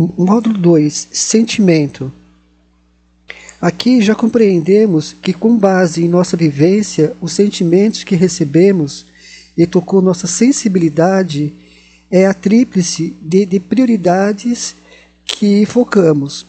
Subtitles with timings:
[0.00, 2.12] Módulo 2: Sentimento.
[3.60, 9.06] Aqui já compreendemos que, com base em nossa vivência, os sentimentos que recebemos
[9.56, 11.52] e tocou nossa sensibilidade
[12.08, 14.76] é a tríplice de, de prioridades
[15.24, 16.46] que focamos,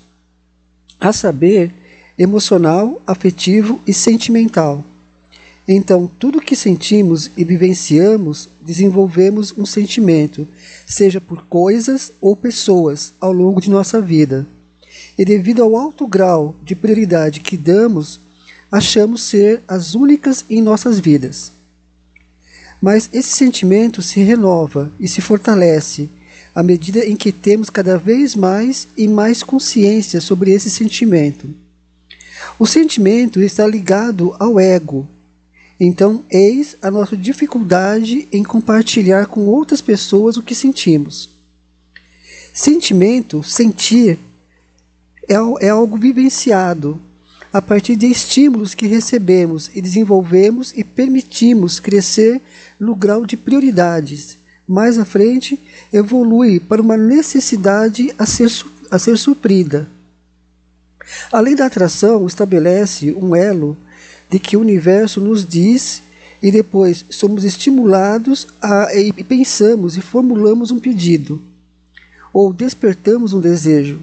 [0.99, 1.73] a saber,
[2.19, 4.85] emocional, afetivo e sentimental.
[5.71, 10.47] Então, tudo que sentimos e vivenciamos, desenvolvemos um sentimento,
[10.87, 14.47] seja por coisas ou pessoas, ao longo de nossa vida.
[15.15, 18.19] E devido ao alto grau de prioridade que damos,
[18.71, 21.51] achamos ser as únicas em nossas vidas.
[22.81, 26.09] Mas esse sentimento se renova e se fortalece
[26.55, 31.47] à medida em que temos cada vez mais e mais consciência sobre esse sentimento.
[32.57, 35.07] O sentimento está ligado ao ego,
[35.79, 41.29] então, eis a nossa dificuldade em compartilhar com outras pessoas o que sentimos.
[42.53, 44.19] Sentimento, sentir,
[45.27, 47.01] é, é algo vivenciado
[47.53, 52.41] a partir de estímulos que recebemos e desenvolvemos e permitimos crescer
[52.77, 54.37] no grau de prioridades.
[54.67, 55.57] Mais à frente,
[55.93, 58.51] evolui para uma necessidade a ser,
[58.91, 59.87] a ser suprida.
[61.31, 63.77] A lei da atração estabelece um elo
[64.29, 66.01] de que o universo nos diz
[66.41, 71.41] e depois somos estimulados a, e pensamos e formulamos um pedido
[72.33, 73.99] ou despertamos um desejo.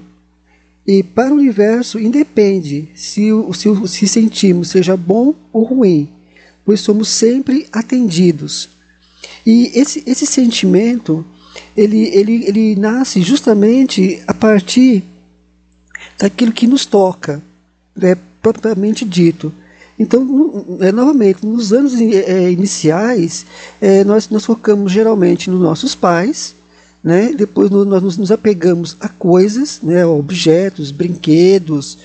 [0.85, 6.09] E para o universo independe se se, se sentimos seja bom ou ruim,
[6.63, 8.69] pois somos sempre atendidos.
[9.45, 11.25] E esse, esse sentimento
[11.75, 15.03] ele, ele, ele nasce justamente a partir
[16.17, 17.41] daquilo que nos toca,
[18.01, 19.53] é, propriamente dito.
[19.99, 23.45] Então, é, novamente, nos anos é, iniciais,
[23.81, 26.55] é, nós, nós focamos geralmente nos nossos pais,
[27.03, 27.33] né?
[27.35, 30.05] depois no, nós nos apegamos a coisas, né?
[30.05, 31.97] objetos, brinquedos,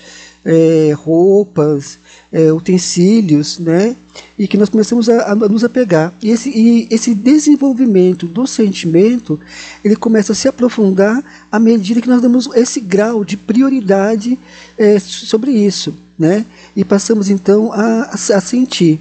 [0.43, 1.99] é, roupas,
[2.31, 3.95] é, utensílios, né?
[4.39, 6.11] e que nós começamos a, a, nos apegar.
[6.19, 9.39] E esse, e esse desenvolvimento do sentimento,
[9.85, 14.39] ele começa a se aprofundar à medida que nós damos esse grau de prioridade
[14.79, 16.45] é, sobre isso né?
[16.75, 18.99] E passamos então a, a sentir.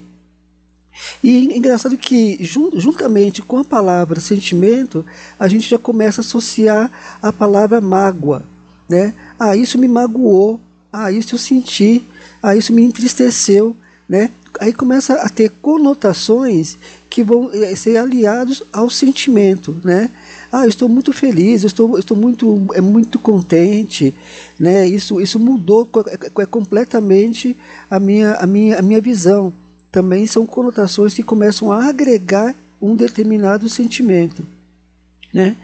[1.22, 5.04] E engraçado que, juntamente com a palavra sentimento,
[5.38, 6.90] a gente já começa a associar
[7.22, 8.42] a palavra mágoa.
[8.88, 9.14] Né?
[9.38, 10.60] Ah, isso me magoou.
[10.92, 12.02] Ah, isso eu senti.
[12.42, 13.74] Ah, isso me entristeceu.
[14.08, 14.30] Né?
[14.60, 16.76] Aí começa a ter conotações
[17.12, 19.76] que vão eh, ser aliados ao sentimento.
[19.84, 20.10] Né?
[20.52, 24.14] ah, eu estou muito feliz, eu estou, estou muito, é muito contente,
[24.60, 24.86] né?
[24.86, 27.56] Isso, isso mudou é, é completamente
[27.90, 29.50] a minha, a minha, a minha visão.
[29.90, 34.46] Também são conotações que começam a agregar um determinado sentimento.
[35.32, 35.56] Né?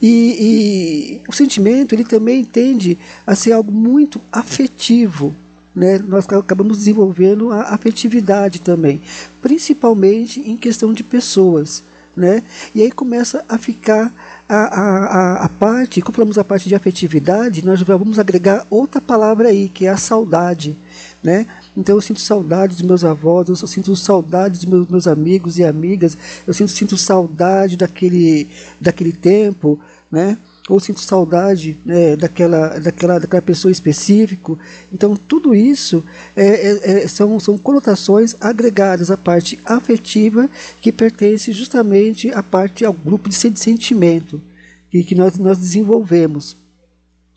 [0.00, 2.96] E, e, o sentimento ele também tende
[3.26, 5.34] a ser algo muito afetivo.
[5.76, 5.98] Né?
[5.98, 9.02] Nós acabamos desenvolvendo a afetividade também,
[9.42, 11.82] principalmente em questão de pessoas.
[12.16, 12.42] Né?
[12.74, 14.10] E aí começa a ficar
[14.48, 19.50] a, a, a parte, como falamos a parte de afetividade, nós vamos agregar outra palavra
[19.50, 20.78] aí, que é a saudade.
[21.22, 21.46] Né?
[21.76, 25.64] Então eu sinto saudade dos meus avós, eu sinto saudade dos meus, meus amigos e
[25.64, 26.16] amigas,
[26.46, 28.48] eu sinto, sinto saudade daquele,
[28.80, 29.78] daquele tempo,
[30.10, 30.38] né?
[30.68, 34.58] Ou sinto saudade né, daquela, daquela, daquela pessoa específica.
[34.92, 36.02] Então, tudo isso
[36.34, 40.50] é, é, é, são, são conotações agregadas à parte afetiva
[40.80, 44.42] que pertence justamente à parte ao grupo de sentimento
[44.90, 46.56] que, que nós, nós desenvolvemos.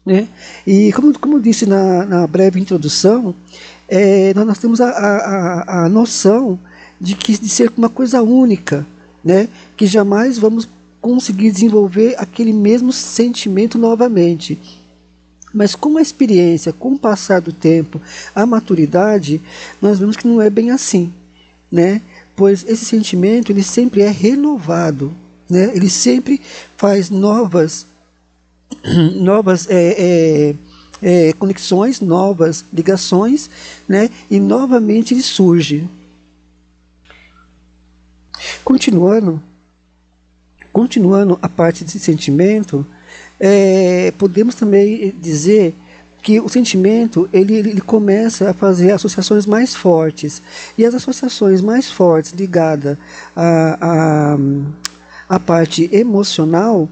[0.06, 0.28] Né?
[0.66, 3.36] E como, como eu disse na, na breve introdução,
[3.88, 6.60] é, nós, nós temos a, a, a noção
[7.00, 8.86] de que de ser uma coisa única,
[9.24, 9.48] né?
[9.78, 10.68] que jamais vamos
[11.02, 14.60] conseguir desenvolver aquele mesmo sentimento novamente.
[15.54, 18.00] Mas com a experiência, com o passar do tempo,
[18.36, 19.42] a maturidade,
[19.82, 21.12] nós vemos que não é bem assim,
[21.72, 22.02] né?
[22.36, 25.14] Pois esse sentimento ele sempre é renovado,
[25.50, 25.72] né?
[25.76, 26.40] Ele sempre
[26.78, 27.88] faz novas,
[29.16, 30.56] novas é, é,
[31.02, 33.50] é, conexões, novas ligações,
[33.88, 34.10] né?
[34.30, 35.90] E novamente ele surge.
[38.64, 39.44] Continuando,
[40.80, 42.88] Continuando a parte de sentimento,
[43.38, 45.76] é, podemos também dizer
[46.24, 50.42] que o sentimento ele, ele começa a fazer associações mais fortes
[50.78, 52.98] e as associações mais fortes ligadas
[53.36, 54.38] à, à,
[55.28, 56.88] à parte emocional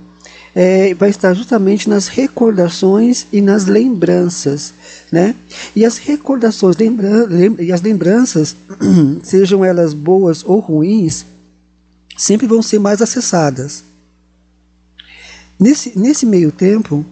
[0.54, 4.74] é, vai estar justamente nas recordações e nas lembranças,
[5.10, 5.34] né?
[5.74, 7.26] E as recordações lembra
[7.58, 8.54] e as lembranças,
[9.24, 11.26] sejam elas boas ou ruins,
[12.18, 13.84] sempre vão ser mais acessadas.
[15.60, 17.06] Nesse, nesse meio tempo,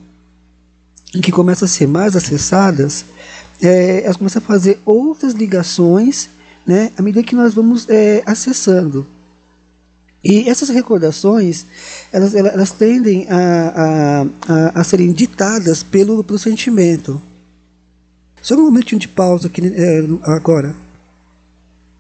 [1.22, 3.06] que começam a ser mais acessadas,
[3.62, 6.30] é, elas começam a fazer outras ligações
[6.66, 9.08] né, à medida que nós vamos é, acessando.
[10.24, 11.66] E essas recordações,
[12.12, 17.22] elas, elas tendem a, a, a, a, serem ditadas pelo, pelo sentimento.
[18.42, 20.76] Só um momentinho de pausa aqui é, agora.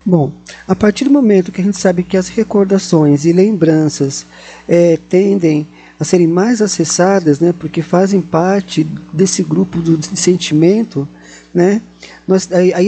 [0.04, 0.34] Bom,
[0.68, 4.26] a partir do momento que a gente sabe que as recordações e lembranças
[4.68, 5.68] é, tendem
[6.00, 8.84] a serem mais acessadas, né, porque fazem parte
[9.14, 11.08] desse grupo do sentimento,
[11.54, 11.82] né,
[12.28, 12.88] nós, aí, aí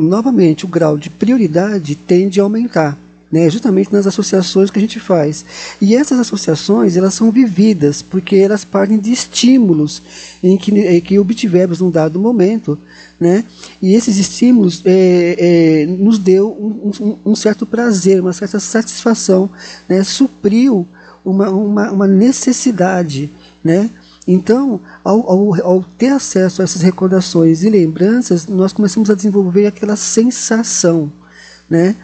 [0.00, 2.98] novamente o grau de prioridade tende a aumentar
[3.32, 5.42] né, justamente nas associações que a gente faz.
[5.80, 10.02] E essas associações elas são vividas porque elas partem de estímulos
[10.42, 12.78] em que, em que obtivemos num dado momento,
[13.18, 13.44] né,
[13.80, 19.48] e esses estímulos é, é, nos deu um, um, um, certo prazer, uma certa satisfação,
[19.88, 20.86] né, supriu
[21.24, 23.32] uma, uma, uma necessidade,
[23.64, 23.88] né,
[24.26, 29.66] então, ao, ao, ao, ter acesso a essas recordações e lembranças, nós começamos a desenvolver
[29.66, 31.12] aquela sensação,
[31.68, 31.96] né?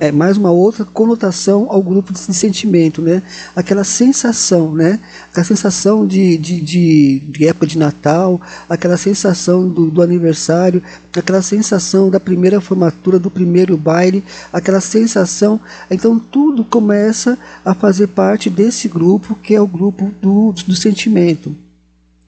[0.00, 3.22] É mais uma outra conotação ao grupo de sentimento, né?
[3.56, 5.00] Aquela sensação, né?
[5.30, 8.38] Aquela sensação de, de, de, de época de Natal,
[8.68, 10.82] aquela sensação do, do, aniversário,
[11.16, 14.22] aquela sensação da primeira formatura, do primeiro baile,
[14.52, 15.58] aquela sensação.
[15.90, 21.56] Então tudo começa a fazer parte desse grupo que é o grupo do, do sentimento.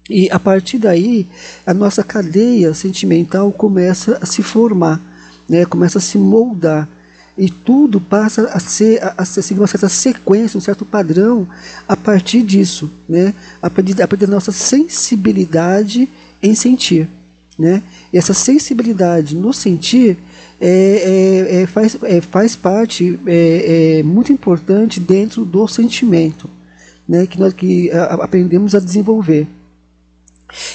[0.09, 1.27] E a partir daí,
[1.67, 5.01] a nossa cadeia sentimental começa a se formar,
[5.49, 5.65] né?
[5.65, 6.89] começa a se moldar
[7.37, 11.49] e tudo passa a ser a, a seguir uma certa sequência, um certo padrão
[11.89, 13.35] a partir disso, né?
[13.61, 16.09] a, partir, a partir da nossa sensibilidade
[16.43, 17.09] em sentir.
[17.59, 17.83] Né?
[18.13, 20.19] E essa sensibilidade no sentir
[20.61, 26.49] é, é, é, faz, é, faz parte é, é, muito importante dentro do sentimento
[27.09, 27.27] né?
[27.27, 29.47] que nós que a, aprendemos a desenvolver.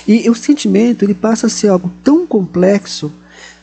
[0.08, 3.12] E o sentimento ele passa a ser algo tão complexo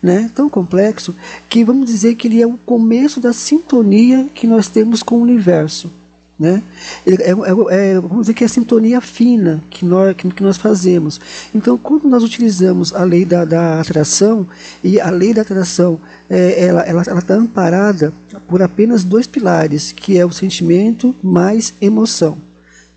[0.02, 1.14] né, tão complexo,
[1.48, 5.22] que vamos dizer que ele é o começo da sintonia que nós temos com o
[5.22, 5.90] universo.
[6.38, 6.62] Né?
[7.06, 11.18] É, é, é, vamos dizer que é a sintonia fina que nós, que, nós fazemos.
[11.54, 14.46] Então, quando nós utilizamos a lei da, da atração,
[14.84, 18.12] e a lei da atração é, ela está ela, ela amparada
[18.46, 22.36] por apenas dois pilares, que é o sentimento mais emoção.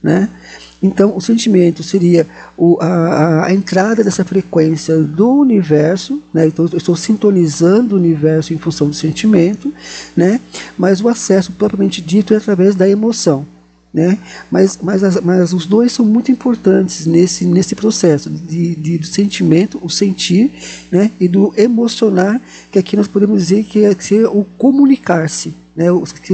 [0.03, 0.29] Né?
[0.81, 2.25] Então, o sentimento seria
[2.57, 6.47] o, a, a, entrada dessa frequência do universo, né?
[6.47, 9.73] então eu estou sintonizando o universo em função do sentimento,
[10.15, 10.39] né?
[10.77, 13.45] mas o acesso propriamente dito é através da emoção.
[13.93, 14.19] Né?
[14.49, 19.05] Mas, mas, as, mas os dois são muito importantes nesse, nesse processo de, de, do
[19.05, 20.53] sentimento, o sentir,
[20.89, 21.11] né?
[21.19, 22.39] e do emocionar,
[22.71, 25.85] que aqui nós podemos dizer que é, que é o comunicar-se né,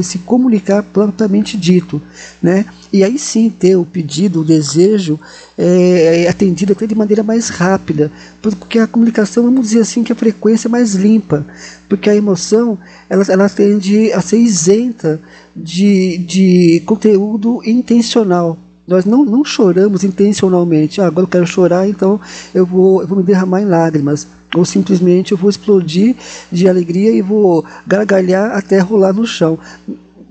[0.01, 2.01] se comunicar propriamente dito,
[2.41, 5.19] né, e aí sim ter o pedido, o desejo
[5.57, 8.11] é, é, atendido até de maneira mais rápida,
[8.41, 11.45] porque a comunicação, vamos dizer assim, que a frequência é mais limpa,
[11.89, 12.77] porque a emoção
[13.09, 15.19] ela, ela tende a ser isenta
[15.55, 21.01] de, de conteúdo intencional, nós não, não choramos intencionalmente.
[21.01, 22.19] Ah, agora eu quero chorar, então
[22.53, 26.15] eu vou, eu vou me derramar em lágrimas ou simplesmente eu vou explodir
[26.51, 29.59] de alegria e vou gargalhar até rolar no chão.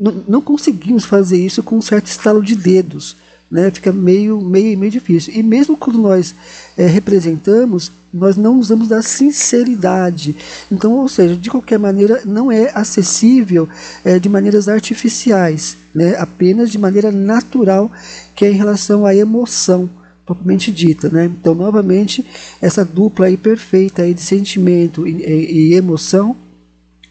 [0.00, 3.16] N não conseguimos fazer isso com um certo estalo de dedos,
[3.50, 3.70] né?
[3.70, 5.32] Fica meio, meio, meio difícil.
[5.34, 6.34] E mesmo quando nós
[6.76, 10.36] é, representamos, nós não usamos da sinceridade.
[10.70, 13.68] Então, ou seja, de qualquer maneira, não é acessível
[14.04, 16.16] é, de maneiras artificiais, né?
[16.18, 17.90] Apenas de maneira natural,
[18.34, 19.90] que é em relação à emoção
[20.24, 21.26] propriamente dita, né?
[21.26, 22.24] Então, novamente,
[22.60, 26.36] essa dupla aí perfeita aí de sentimento e, e, e emoção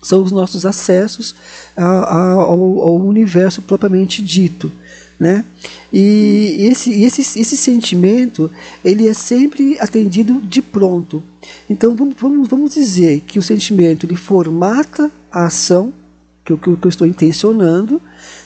[0.02, 1.34] são os nossos acessos
[1.78, 4.72] ao, ao, universo propriamente dito,
[5.20, 5.46] né?
[5.92, 8.50] E esse, esse, esse sentimento
[8.84, 11.24] ele é sempre atendido de pronto.
[11.70, 15.94] Então vamos, vamos, vamos dizer que o sentimento ele formata a ação
[16.44, 18.02] que eu, que eu estou intencionando,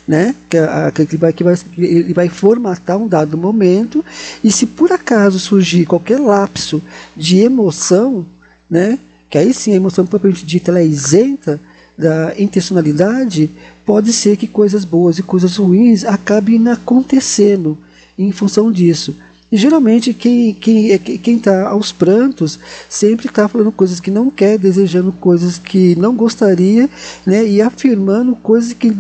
[0.07, 0.35] né?
[0.49, 4.05] Que, a, que, vai, que vai, ele vai formatar um dado momento,
[4.43, 6.81] e se por acaso surgir qualquer lapso
[7.15, 8.25] de emoção,
[8.69, 8.99] né?
[9.29, 11.59] Que aí sim a emoção propriamente dita ela é isenta
[11.97, 13.49] da intencionalidade,
[13.85, 17.77] pode ser que coisas boas e coisas ruins acabem acontecendo
[18.17, 19.15] em função disso.
[19.51, 24.29] E geralmente quem quem é, quem está aos prantos sempre está falando coisas que não
[24.29, 26.89] quer, desejando coisas que não gostaria,
[27.25, 28.93] né, e afirmando coisas que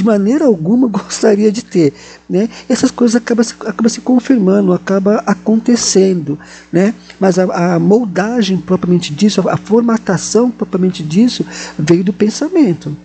[0.00, 1.92] de maneira alguma gostaria de ter,
[2.28, 2.48] né?
[2.68, 6.38] Essas coisas acabam, acabam se confirmando, acaba acontecendo,
[6.72, 6.94] né?
[7.18, 11.44] Mas a, a moldagem propriamente disso, a, a formatação propriamente disso
[11.78, 12.96] veio do pensamento.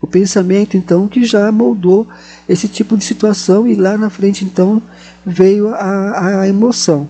[0.00, 2.06] O pensamento, então, que já moldou
[2.48, 4.80] esse tipo de situação e lá na frente, então,
[5.24, 7.08] veio a, a emoção.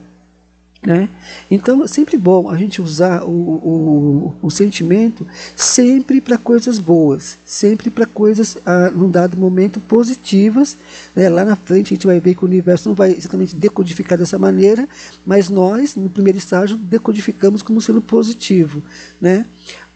[0.87, 1.09] Né?
[1.51, 5.27] Então é sempre bom a gente usar o, o, o sentimento
[5.57, 10.77] sempre para coisas boas, sempre para coisas, ah, num dado momento, positivas.
[11.17, 11.31] Né?
[11.31, 14.39] Lá na frente a gente vai ver que o universo não vai exatamente decodificar dessa
[14.39, 14.87] maneira,
[15.25, 18.83] mas nós, no primeiro estágio, decodificamos como sendo positivo.
[19.19, 19.47] Né?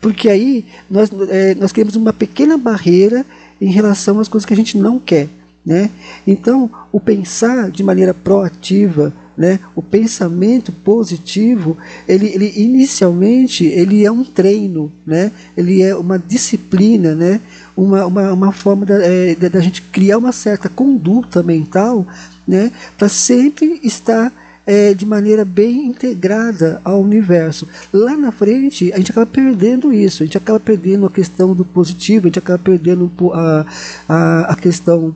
[0.01, 3.27] Porque aí nós, é, nós criamos uma pequena barreira
[3.61, 5.29] em relação às coisas que a gente não quer.
[5.67, 5.91] Né?
[6.27, 9.61] Então, o pensar de maneira proativa, né?
[9.77, 11.79] O pensamento positivo,
[12.09, 15.31] ele, ele inicialmente ele é um treino, né?
[15.57, 17.41] Ele é uma disciplina, né?
[17.77, 22.05] Uma, uma, uma forma da, é, da gente criar uma certa conduta mental,
[22.49, 22.73] né?
[22.99, 24.33] Para sempre estar
[24.67, 27.69] é, de maneira bem integrada ao universo.
[27.93, 31.65] Lá na frente, a gente acaba perdendo isso, a gente acaba perdendo a questão do
[31.65, 33.65] positivo, a gente acaba perdendo a,
[34.09, 35.15] a, a questão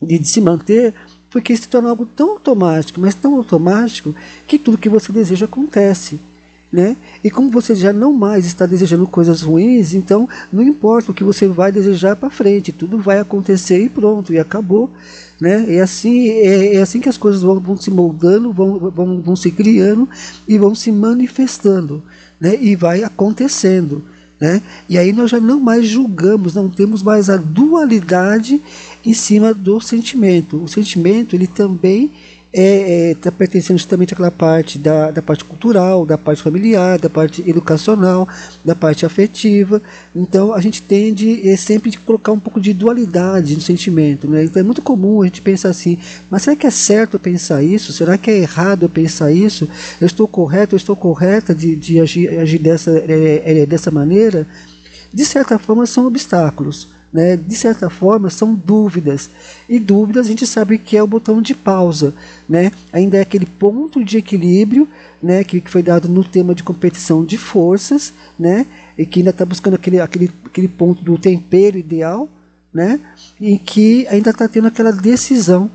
[0.00, 0.94] de, de se manter
[1.30, 4.14] porque se torna algo tão automático, mas tão automático,
[4.46, 6.20] que tudo que você deseja acontece.
[6.72, 6.96] Né?
[7.24, 11.24] E como você já não mais está desejando coisas ruins, então não importa o que
[11.24, 14.88] você vai desejar para frente, tudo vai acontecer e pronto, e acabou.
[15.40, 15.74] Né?
[15.74, 19.34] É, assim, é, é assim que as coisas vão, vão se moldando, vão, vão, vão
[19.34, 20.08] se criando
[20.46, 22.04] e vão se manifestando,
[22.40, 22.56] né?
[22.60, 24.04] e vai acontecendo.
[24.40, 24.62] Né?
[24.88, 28.60] E aí nós já não mais julgamos, não temos mais a dualidade
[29.04, 30.62] em cima do sentimento.
[30.62, 32.10] O sentimento ele também
[32.52, 37.08] é, é, tá pertencendo justamente àquela parte da, da parte cultural, da parte familiar, da
[37.08, 38.28] parte educacional,
[38.64, 39.80] da parte afetiva.
[40.14, 44.28] Então a gente tende é, sempre de colocar um pouco de dualidade no sentimento.
[44.28, 44.44] Né?
[44.44, 47.62] Então é muito comum a gente pensar assim, mas será que é certo eu pensar
[47.62, 47.92] isso?
[47.92, 49.68] Será que é errado eu pensar isso?
[50.00, 54.46] Eu estou correto, eu estou correta de, de agir, agir dessa, é, é, dessa maneira?
[55.12, 59.30] De certa forma são obstáculos né, de certa forma são dúvidas.
[59.68, 62.14] E dúvidas a gente sabe que é o botão de pausa.
[62.48, 62.70] Né?
[62.92, 64.88] Ainda é aquele ponto de equilíbrio
[65.22, 69.30] né, que, que foi dado no tema de competição de forças, né, e que ainda
[69.30, 72.28] está buscando aquele, aquele, aquele ponto do tempero ideal,
[72.72, 73.00] né,
[73.40, 75.70] em que ainda está tendo aquela decisão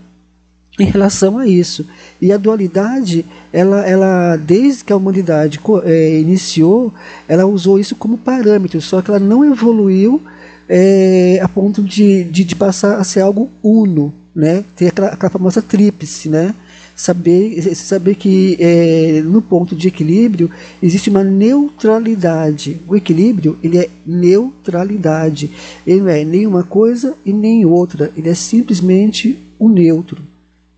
[0.79, 1.85] em relação a isso.
[2.21, 6.93] E a dualidade, ela, ela desde que a humanidade é, iniciou,
[7.27, 10.21] ela usou isso como parâmetro, só que ela não evoluiu
[10.67, 14.63] é, a ponto de, de, de, passar a ser algo uno, né?
[14.75, 16.53] Ter aquela, aquela famosa tríplice, né?
[16.95, 20.49] Saber, saber que é, no ponto de equilíbrio
[20.81, 22.79] existe uma neutralidade.
[22.87, 25.51] O equilíbrio ele é neutralidade.
[25.85, 28.11] Ele não é nem uma coisa e nem outra.
[28.15, 30.21] Ele é simplesmente o neutro,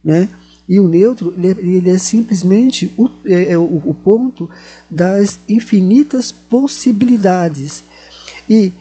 [0.04, 0.28] né?
[0.68, 4.50] E o neutro ele é, ele é simplesmente o, é, é o, o ponto
[4.90, 7.84] das infinitas possibilidades.
[8.50, 8.74] E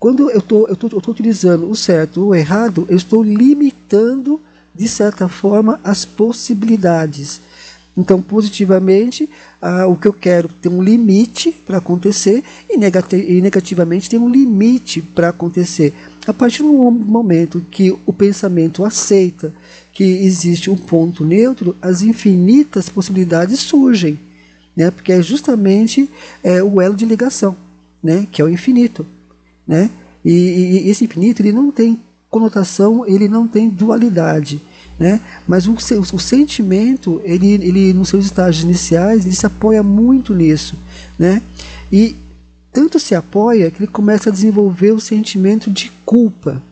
[0.00, 4.40] quando eu estou tô, eu tô utilizando o certo ou o errado, eu estou limitando,
[4.74, 7.42] de certa forma, as possibilidades.
[7.94, 9.28] Então, positivamente,
[9.60, 14.18] ah, o que eu quero tem um limite para acontecer e, negati e, negativamente tem
[14.18, 15.92] um limite para acontecer.
[16.26, 19.54] A partir do momento que o pensamento aceita
[19.92, 24.18] que existe um ponto neutro, as infinitas possibilidades surgem,
[24.74, 24.90] né?
[24.90, 26.08] porque é justamente
[26.42, 27.54] é, o elo de ligação,
[28.02, 28.26] né?
[28.32, 29.04] que é o infinito.
[29.66, 29.90] Né?
[30.24, 34.60] E, e, esse infinito ele não tem conotação, ele não tem dualidade.
[34.98, 35.20] Né?
[35.46, 40.76] Mas o, o, sentimento, ele, ele nos seus estágios iniciais, ele se apoia muito nisso.
[41.18, 41.42] Né?
[41.90, 42.14] E
[42.72, 46.62] tanto se apoia que ele começa a desenvolver o sentimento de culpa.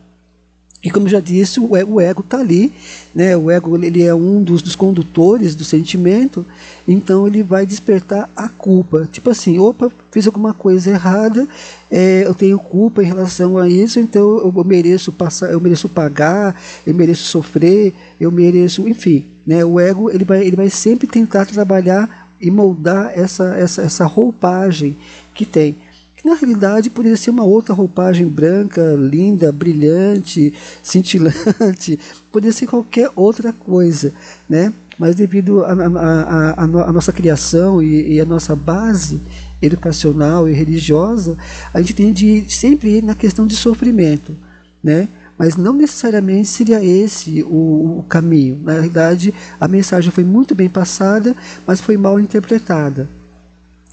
[0.81, 2.71] E como já disse, o ego está ali,
[3.13, 3.35] né?
[3.35, 6.45] o ego ele é um dos, dos, condutores do sentimento,
[6.87, 9.09] então ele vai despertar a culpa.
[9.11, 11.45] Tipo assim, opa, fiz alguma coisa errada,
[11.91, 15.89] é, eu tenho culpa em relação a isso, então eu, eu, mereço passar, eu mereço
[15.89, 16.55] pagar,
[16.87, 19.25] eu mereço sofrer, eu mereço, enfim.
[19.45, 19.65] Né?
[19.65, 24.95] O ego ele vai, ele vai sempre tentar trabalhar e moldar essa, essa, essa roupagem
[25.33, 25.75] que tem
[26.21, 31.97] que na realidade poderia ser uma outra roupagem branca, linda, brilhante, cintilante,
[32.29, 34.13] poderia ser qualquer outra coisa,
[34.47, 34.73] né?
[34.97, 39.21] Mas devido à nossa criação e, a nossa base
[39.61, 41.37] educacional e religiosa,
[41.73, 44.35] a gente tem de sempre ir na questão de sofrimento,
[44.83, 45.07] né?
[45.37, 48.59] Mas não necessariamente seria esse o, o caminho.
[48.61, 51.33] Na realidade, a mensagem foi muito bem passada,
[51.65, 53.07] mas foi mal interpretada.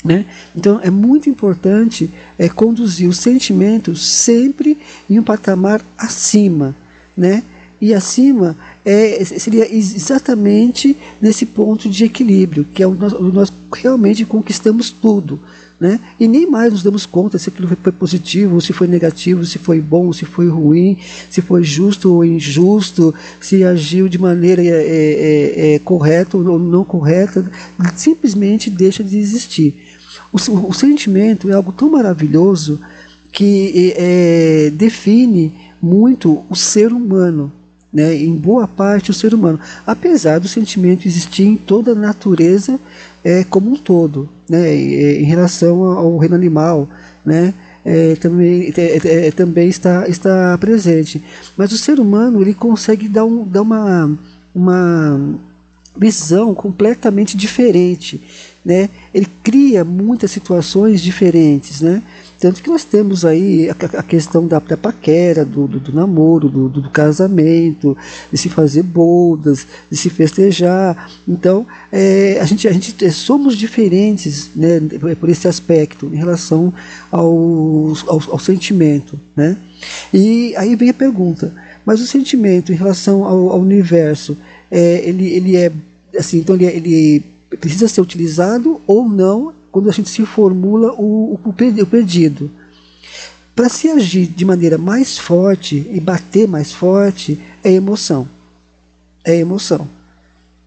[0.06, 0.26] Né?
[0.54, 2.08] Então é muito importante
[2.38, 4.78] é, conduzir os sentimentos sempre
[5.10, 6.76] em um patamar acima.
[7.16, 7.42] Né?
[7.80, 13.00] E acima é, seria exatamente nesse ponto de equilíbrio, que é onde
[13.32, 15.40] nós, realmente conquistamos tudo.
[15.78, 16.00] né?
[16.18, 19.78] E nem mais nos damos conta se aquilo foi positivo, se foi negativo, se foi
[19.80, 20.98] bom, se foi ruim,
[21.28, 26.84] se foi justo ou injusto, se agiu de maneira é, é, é, correta ou não
[26.84, 27.50] correta,
[27.94, 29.95] simplesmente deixa de existir.
[30.32, 30.36] O,
[30.68, 32.80] o, sentimento é algo tão maravilhoso
[33.32, 37.52] que é, define muito o ser humano
[37.92, 42.78] né, em boa parte o ser humano, apesar do sentimento existir em toda a natureza
[43.24, 46.88] é, como um todo, né, em relação ao reino animal,
[47.24, 47.54] né,
[47.84, 51.24] é, também, é, é, também está, está presente.
[51.56, 54.18] Mas o ser humano ele consegue dar, um, dar uma,
[54.54, 55.38] uma
[55.96, 58.20] visão completamente diferente.
[58.64, 58.90] Né?
[59.14, 61.80] Ele cria muitas situações diferentes.
[61.80, 62.02] Né?
[62.38, 66.48] Tanto que nós temos aí a, a questão da, da paquera, do, do, do namoro,
[66.48, 67.96] do, do, casamento,
[68.30, 71.10] de se fazer bodas, de se festejar.
[71.26, 74.80] Então, é, a, gente, a gente é, somos diferentes né,
[75.18, 76.74] por esse aspecto em relação
[77.10, 77.32] ao,
[78.06, 79.18] ao, ao sentimento.
[79.34, 79.56] Né?
[80.12, 81.54] E aí vem a pergunta,
[81.86, 84.36] mas o sentimento em relação ao, ao universo,
[84.70, 85.70] é, ele, ele é
[86.18, 87.24] assim, então ele, ele
[87.60, 92.50] precisa ser utilizado ou não quando a gente se formula o, o, o pedido.
[93.54, 98.28] Para se agir de maneira mais forte e bater mais forte, é emoção.
[99.24, 99.88] É emoção.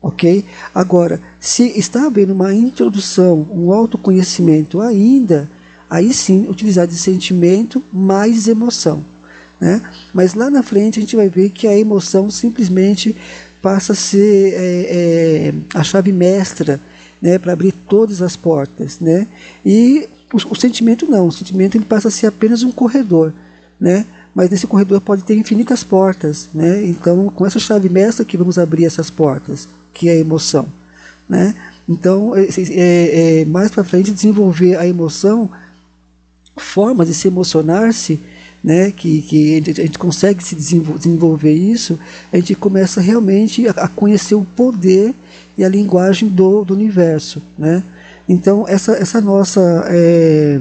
[0.01, 0.46] Ok?
[0.74, 5.50] Agora, se está havendo uma introdução, um autoconhecimento ainda,
[5.89, 9.03] aí sim utilizar de sentimento mais emoção.
[9.60, 9.82] Né?
[10.13, 13.15] Mas lá na frente a gente vai ver que a emoção simplesmente
[13.61, 16.79] passa a ser é, é, a chave mestra
[17.21, 19.27] né, para abrir todas as portas, né?
[19.65, 23.33] E o, o, sentimento não, o sentimento ele passa a ser apenas um corredor,
[23.79, 24.05] né?
[24.33, 26.85] Mas nesse corredor pode ter infinitas portas, né?
[26.85, 30.67] Então, com essa chave mestra que vamos abrir essas portas, que é a emoção,
[31.27, 31.55] né?
[31.87, 35.49] Então, é, é, é mais para frente desenvolver a emoção,
[36.55, 38.19] formas de se emocionar-se,
[38.63, 41.97] né, que, que a gente consegue se desenvolver isso,
[42.31, 45.13] a gente começa realmente a, conhecer o poder
[45.57, 47.41] e a linguagem do, do universo.
[47.57, 47.83] Né?
[48.27, 50.59] Então, essa, essa nossa é,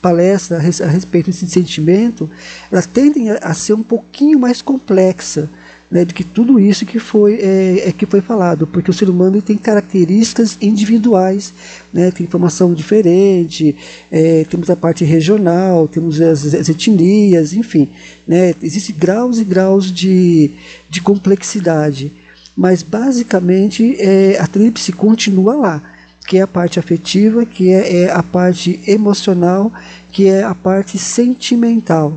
[0.00, 2.30] palestra a respeito desse sentimento,
[2.70, 5.48] ela tende a ser um pouquinho mais complexa,
[5.90, 9.08] né, do que tudo isso que foi, é, é, que foi falado, porque o ser
[9.08, 11.52] humano tem características individuais,
[11.92, 13.76] né, tem informação diferente,
[14.10, 17.88] é, temos a parte regional, temos as, as etnias, enfim,
[18.26, 20.52] né, existem graus e graus de,
[20.88, 22.12] de complexidade,
[22.56, 25.82] mas basicamente é, a tríplice continua lá,
[26.28, 29.72] que é a parte afetiva, que é, é a parte emocional,
[30.12, 32.16] que é a parte sentimental,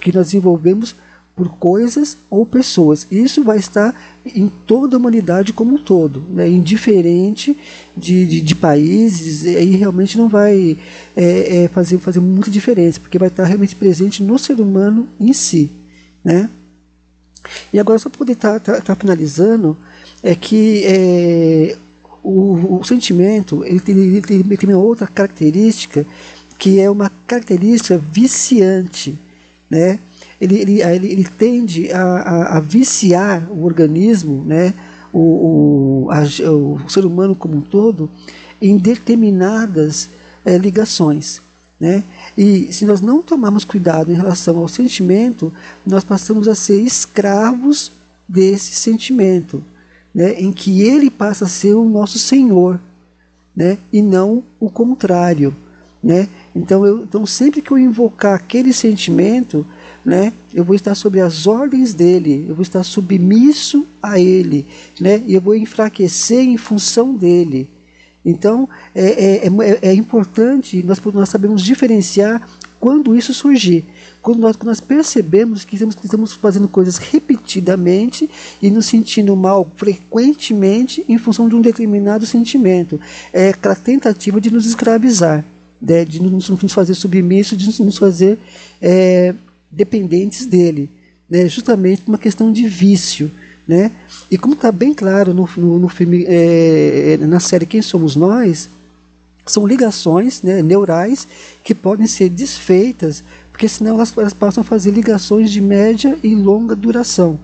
[0.00, 0.94] que nós desenvolvemos
[1.38, 3.06] por coisas ou pessoas.
[3.12, 3.94] Isso vai estar
[4.26, 6.48] em toda a humanidade como um todo, né?
[6.48, 7.56] indiferente
[7.96, 10.76] de, de, de países, e aí realmente não vai
[11.16, 15.32] é, é, fazer, fazer muita diferença, porque vai estar realmente presente no ser humano em
[15.32, 15.70] si.
[16.24, 16.50] Né?
[17.72, 19.78] E agora, só para poder estar tá, tá, tá finalizando,
[20.20, 21.76] é que é,
[22.20, 26.04] o, o, sentimento ele tem, ele tem, ele tem uma outra característica,
[26.58, 29.16] que é uma característica viciante.
[29.70, 30.00] Né?
[30.40, 34.72] Ele, ele, ele, ele tende a, a, a, viciar o organismo, né,
[35.12, 38.10] o, o, a, o, ser humano como um todo,
[38.60, 40.08] em determinadas
[40.44, 41.40] é, ligações.
[41.80, 42.02] Né?
[42.36, 45.52] E se nós não tomarmos cuidado em relação ao sentimento,
[45.86, 47.92] nós passamos a ser escravos
[48.28, 49.62] desse sentimento,
[50.12, 50.40] né?
[50.40, 52.80] em que ele passa a ser o nosso senhor,
[53.54, 53.78] né?
[53.92, 55.54] e não o contrário.
[56.02, 56.28] Né?
[56.58, 59.64] Então, eu, então, sempre que eu invocar aquele sentimento,
[60.04, 64.66] né, eu vou estar sob as ordens dele, eu vou estar submisso a ele,
[65.00, 67.70] né, e eu vou enfraquecer em função dele.
[68.24, 72.48] Então, é, é, é, é importante, nós, nós sabemos diferenciar
[72.80, 73.84] quando isso surgir.
[74.20, 78.28] Quando nós, quando nós percebemos que estamos, que estamos fazendo coisas repetidamente
[78.60, 83.00] e nos sentindo mal frequentemente em função de um determinado sentimento.
[83.32, 85.44] É aquela tentativa de nos escravizar
[85.80, 88.38] né, de nos, nos, fazer submissos, de nos fazer
[88.80, 89.34] é,
[89.70, 90.90] dependentes dele,
[91.28, 93.30] né, justamente uma questão de vício.
[93.66, 93.92] Né?
[94.30, 98.68] E como está bem claro no, no, no filme, é, na série Quem Somos Nós,
[99.44, 101.26] são ligações né, neurais
[101.64, 106.34] que podem ser desfeitas, porque senão elas, elas passam a fazer ligações de média e
[106.34, 107.38] longa duração.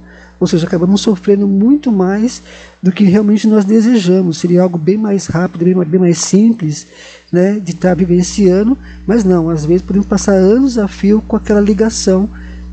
[0.44, 2.42] Ou seja, acabamos sofrendo muito mais
[2.83, 4.37] do que realmente nós desejamos.
[4.37, 6.87] Seria algo bem mais rápido, bem, bem mais simples
[7.33, 8.76] né, de estar vivenciando,
[9.07, 12.28] mas não, às vezes podemos passar anos a fio com aquela ligação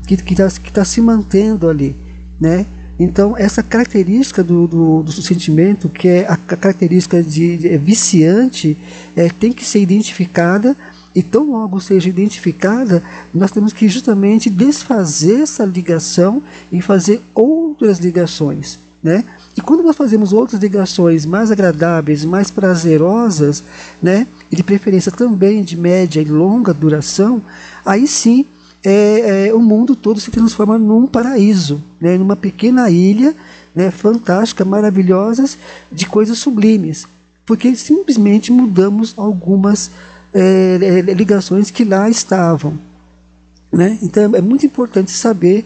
[0.06, 1.96] que está tá se mantendo ali.
[2.38, 2.66] Né?
[2.98, 8.76] Então, essa característica do, do, do sentimento, que é a característica de, de é viciante,
[9.16, 10.76] é, tem que ser identificada
[11.14, 13.02] e tão logo seja identificada,
[13.34, 18.78] nós temos que justamente desfazer essa ligação e fazer outras ligações.
[19.02, 19.24] Né?
[19.56, 23.62] E quando nós fazemos outras ligações mais agradáveis, mais prazerosas,
[24.02, 24.26] né?
[24.50, 27.42] e de preferência também de média e longa duração,
[27.84, 28.46] aí sim
[28.84, 32.16] é, é, o mundo todo se transforma num paraíso, né?
[32.16, 33.34] numa pequena ilha
[33.74, 33.90] né?
[33.90, 35.58] fantástica, maravilhosas,
[35.90, 37.06] de coisas sublimes.
[37.44, 39.90] Porque simplesmente mudamos algumas
[40.34, 42.78] é, é, ligações que lá estavam.
[43.72, 43.98] Né?
[44.02, 45.64] Então é muito importante saber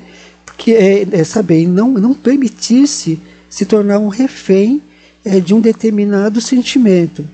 [0.57, 4.83] que é, é saber não não permitir-se se tornar um refém
[5.25, 7.25] é, de um determinado sentimento,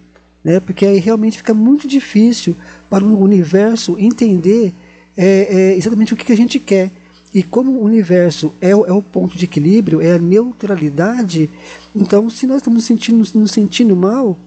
[0.43, 0.61] né?
[0.61, 2.57] Porque aí realmente fica muito difícil
[2.89, 4.73] para o universo entender
[5.17, 6.91] é, é, exatamente o que, que, a gente quer.
[7.35, 11.49] E como o universo é, é, o ponto de equilíbrio, é a neutralidade,
[11.95, 14.39] então se nós estamos sentindo, nos sentindo mal,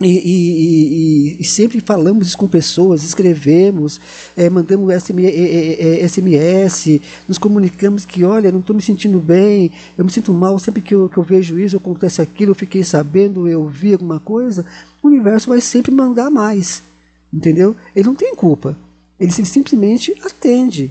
[0.00, 4.00] e, e, e, e, sempre falamos isso com pessoas, escrevemos,
[4.34, 10.32] é, mandamos SMS, nos comunicamos que, olha, não estou me sentindo bem, eu me sinto
[10.32, 13.92] mal sempre que eu, que eu vejo isso, acontece aquilo, eu fiquei sabendo, eu vi
[13.92, 14.64] alguma coisa,
[15.02, 16.82] o universo vai sempre mandar mais,
[17.30, 17.76] entendeu?
[17.94, 18.78] Ele não tem culpa,
[19.18, 20.90] ele simplesmente atende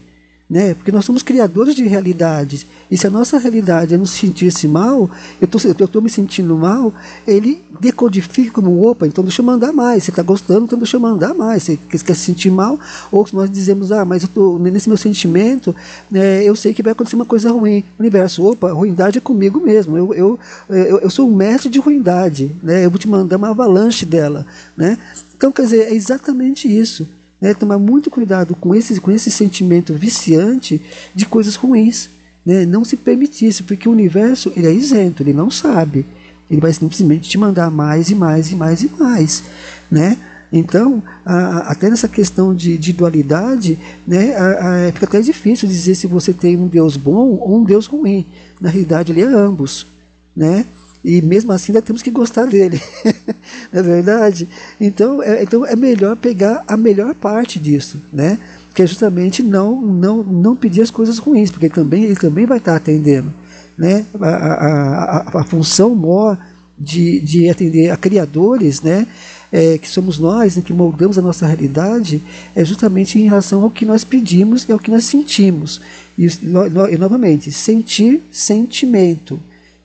[0.49, 0.73] né?
[0.73, 2.65] Porque nós somos criadores de realidades.
[2.89, 5.09] E se a nossa realidade é nos sentir-se mal,
[5.39, 5.47] eu
[5.85, 6.91] estou me sentindo mal,
[7.27, 10.03] ele decodifica como, opa, então deixa eu mandar mais.
[10.03, 11.63] Você está gostando, então deixa eu mandar mais.
[11.63, 12.79] Você quer se sentir mal?
[13.11, 15.75] Ou nós dizemos, ah, mas eu tô, nesse meu sentimento,
[16.09, 17.83] né, eu sei que vai acontecer uma coisa ruim.
[17.99, 19.95] Universo, opa, ruindade é comigo mesmo.
[19.95, 22.55] Eu, eu, eu, eu sou um mestre de ruindade.
[22.63, 22.85] Né?
[22.85, 24.47] Eu vou te mandar uma avalanche dela.
[24.75, 24.97] Né?
[25.37, 27.07] Então, quer dizer, é exatamente isso.
[27.39, 27.53] Né?
[27.53, 30.81] Tomar muito cuidado com esse, com esse sentimento viciante
[31.13, 32.09] de coisas ruins.
[32.45, 32.65] Né?
[32.65, 36.05] Não se permitir isso, porque o universo ele é isento, ele não sabe.
[36.49, 39.43] Ele vai simplesmente te mandar mais e mais e mais e mais.
[39.89, 40.17] Né?
[40.51, 45.95] Então, a, a, até nessa questão de, de dualidade, né, a, fica até difícil dizer
[45.95, 48.25] se você tem um Deus bom ou um Deus ruim.
[48.59, 49.85] Na realidade, ele é ambos.
[50.35, 50.65] Né?
[51.03, 52.81] E mesmo assim ainda temos que gostar dele.
[53.71, 54.47] não é verdade?
[54.79, 58.37] Então é, então é melhor pegar a melhor parte disso, né?
[58.73, 62.57] Que é justamente não, não, não pedir as coisas ruins, porque também, ele também vai
[62.57, 63.33] estar atendendo.
[63.77, 64.05] Né?
[64.19, 66.37] A, a, a, a função maior
[66.77, 69.07] de, de atender a criadores, né?
[69.51, 72.21] É, que somos nós, né, que moldamos a nossa realidade,
[72.55, 75.81] é justamente em relação ao que nós pedimos e ao que nós sentimos.
[76.15, 79.39] E, no, e novamente, sentir sentimento.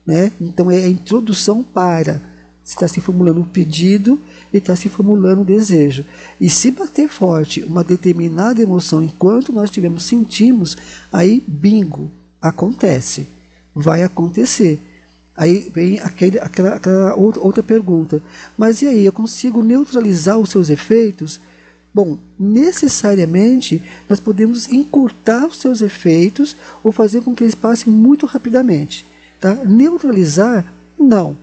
[0.05, 0.31] Né?
[0.39, 2.21] Então é a introdução para.
[2.63, 4.19] Está se formulando um pedido
[4.51, 6.03] e está se formulando um desejo.
[6.41, 10.75] E se bater forte uma determinada emoção enquanto nós estivermos sentimos,
[11.13, 12.09] aí bingo,
[12.41, 13.27] acontece.
[13.73, 14.79] Vai acontecer.
[15.35, 18.23] Aí vem aquele, aquela, aquela outra pergunta.
[18.57, 21.41] Mas e aí, eu consigo neutralizar os seus efeitos?
[21.93, 28.25] Bom, necessariamente nós podemos encurtar os seus efeitos ou fazer com que eles passem muito
[28.25, 29.05] rapidamente.
[29.39, 29.53] Tá?
[29.53, 30.65] Neutralizar,
[30.97, 31.37] não.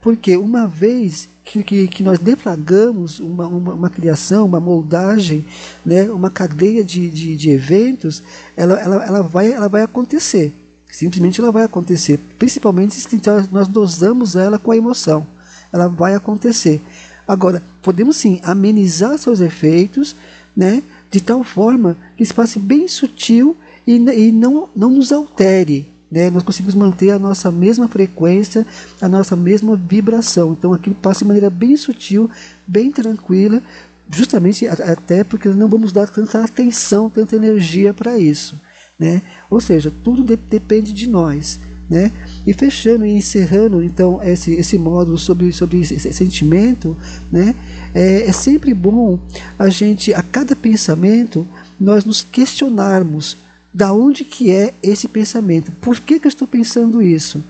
[0.00, 5.44] Porque uma vez que, que, que nós deflagramos uma, uma, uma, criação, uma moldagem,
[5.84, 8.22] né, uma cadeia de, de, de eventos,
[8.56, 10.54] ela, ela, ela, vai, ela vai acontecer.
[10.86, 12.18] Simplesmente ela vai acontecer.
[12.38, 13.20] Principalmente se
[13.52, 15.26] nós dosamos ela com a emoção.
[15.72, 16.80] Ela vai acontecer.
[17.28, 20.16] Agora, podemos sim amenizar seus efeitos,
[20.56, 25.89] né, de tal forma que se passe bem sutil e, e não, não nos altere
[26.10, 28.66] né, nós conseguimos manter a nossa mesma frequência,
[29.00, 30.52] a nossa mesma vibração.
[30.52, 32.28] Então aquilo passa de maneira bem sutil,
[32.66, 33.62] bem tranquila,
[34.10, 38.60] justamente até porque não vamos dar tanta atenção, tanta energia para isso.
[38.98, 39.22] Né?
[39.48, 41.60] Ou seja, tudo de depende de nós.
[41.88, 42.12] Né?
[42.46, 46.96] E fechando e encerrando então esse, esse módulo sobre, sobre esse sentimento,
[47.32, 47.52] né?
[47.92, 49.18] é, é sempre bom
[49.58, 51.46] a gente, a cada pensamento,
[51.80, 53.36] nós nos questionarmos
[53.72, 55.70] da onde que é esse pensamento?
[55.72, 57.42] Por que, que eu estou pensando isso?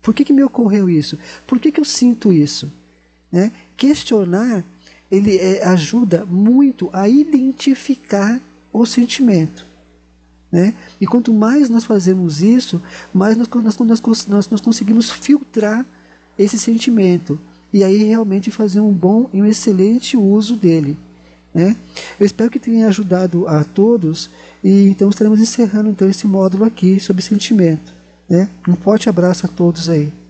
[0.00, 1.18] Por que, que me ocorreu isso?
[1.46, 2.70] Por que, que eu sinto isso?
[3.30, 3.52] Né?
[3.76, 4.64] Questionar
[5.12, 8.40] ele é, ajuda muito a identificar
[8.72, 9.66] o sentimento.
[10.50, 10.74] Né?
[10.98, 12.80] E quanto mais nós fazemos isso,
[13.12, 15.84] mais nós, nós, nós, nós conseguimos filtrar
[16.38, 17.38] esse sentimento.
[17.70, 20.96] E aí realmente fazer um bom e um excelente uso dele.
[21.54, 21.76] Né?
[22.18, 24.30] Eu espero que tenha ajudado a todos
[24.64, 27.92] e então estaremos encerrando então esse módulo aqui sobre sentimento.
[28.28, 28.48] Né?
[28.66, 30.21] Um forte abraço a todos aí.